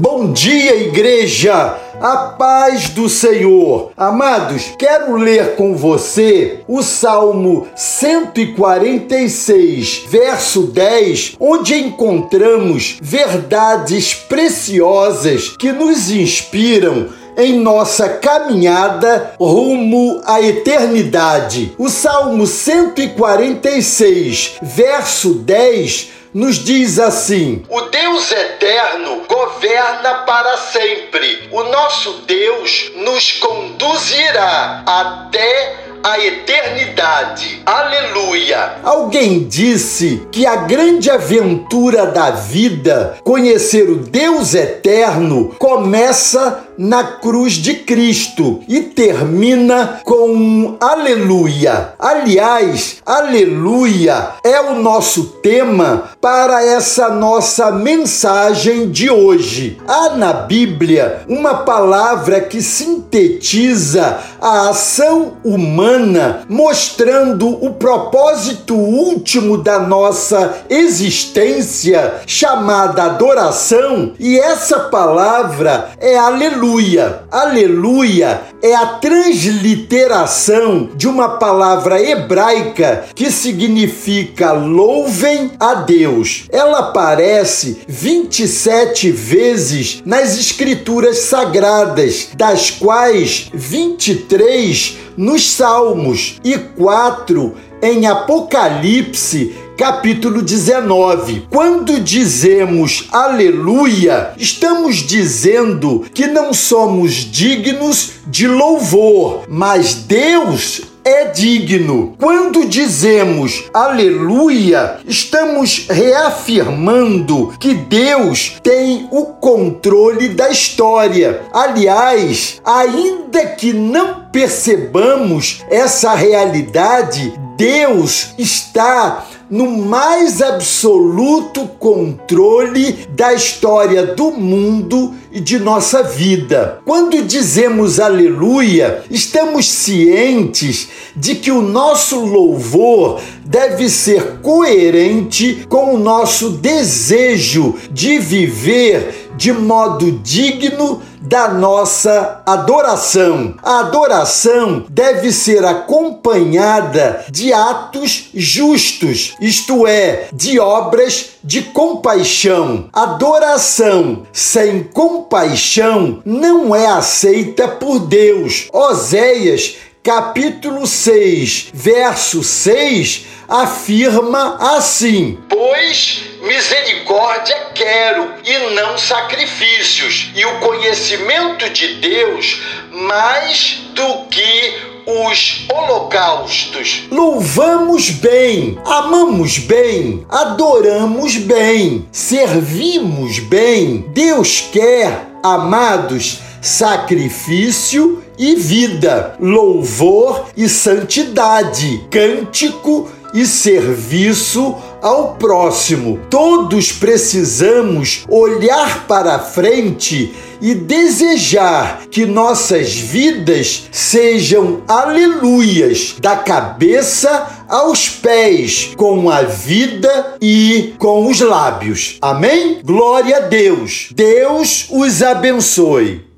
[0.00, 1.76] Bom dia, igreja!
[2.00, 3.92] A paz do Senhor.
[3.94, 15.70] Amados, quero ler com você o Salmo 146, verso 10, onde encontramos verdades preciosas que
[15.72, 21.74] nos inspiram em nossa caminhada rumo à eternidade.
[21.76, 31.48] O Salmo 146, verso 10 nos diz assim: O Deus eterno governa para sempre.
[31.50, 37.62] O nosso Deus nos conduzirá até a eternidade.
[37.64, 38.78] Aleluia!
[38.82, 47.54] Alguém disse que a grande aventura da vida, conhecer o Deus eterno, começa na cruz
[47.54, 51.94] de Cristo e termina com um aleluia.
[51.98, 59.78] Aliás, aleluia é o nosso tema para essa nossa mensagem de hoje.
[59.86, 69.78] Há na Bíblia uma palavra que sintetiza a ação humana, mostrando o propósito último da
[69.78, 77.24] nossa existência, chamada adoração, e essa palavra é aleluia aleluia.
[77.30, 86.44] Aleluia é a transliteração de uma palavra hebraica que significa louvem a Deus.
[86.48, 98.06] Ela aparece 27 vezes nas escrituras sagradas, das quais 23 nos Salmos e 4 em
[98.06, 101.46] Apocalipse capítulo 19.
[101.50, 112.14] Quando dizemos aleluia, estamos dizendo que não somos dignos de louvor, mas Deus é digno.
[112.18, 121.42] Quando dizemos aleluia, estamos reafirmando que Deus tem o controle da história.
[121.52, 134.06] Aliás, ainda que não percebamos essa realidade, Deus está no mais absoluto controle da história
[134.06, 136.80] do mundo e de nossa vida.
[136.86, 145.98] Quando dizemos aleluia, estamos cientes de que o nosso louvor deve ser coerente com o
[145.98, 151.02] nosso desejo de viver de modo digno
[151.32, 153.54] da nossa adoração.
[153.62, 162.90] A adoração deve ser acompanhada de atos justos, isto é, de obras de compaixão.
[162.92, 168.68] Adoração sem compaixão não é aceita por Deus.
[168.70, 180.58] Oséias capítulo 6, verso 6, afirma assim: Pois misericórdia quero e não sacrifícios, e o
[180.92, 182.60] conhecimento de Deus
[183.08, 184.74] mais do que
[185.06, 187.04] os holocaustos.
[187.10, 194.04] Louvamos bem, amamos bem, adoramos bem, servimos bem.
[194.08, 206.20] Deus quer, amados, sacrifício e vida, louvor e santidade, cântico e serviço ao próximo.
[206.30, 218.08] Todos precisamos olhar para frente e desejar que nossas vidas sejam aleluias, da cabeça aos
[218.08, 222.18] pés, com a vida e com os lábios.
[222.22, 222.78] Amém?
[222.84, 224.08] Glória a Deus.
[224.14, 226.31] Deus os abençoe.